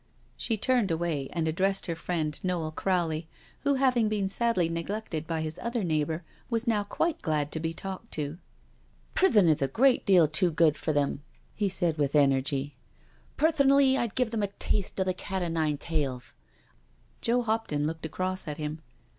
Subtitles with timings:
[0.35, 3.27] She turned away and addressed her friend Noel Crowley,
[3.59, 7.71] who having been sadly neglected by his other neighbour was now quite glad to be
[7.71, 8.39] talked to."
[9.13, 11.21] Prison is a great deal too good for them,"
[11.53, 12.75] he said with energy,"
[13.37, 16.33] Personally, I'd give them a taste of the cat o* nine tails.
[16.33, 18.81] I bet that*ud settle them." Joe Hop ton looked across at him.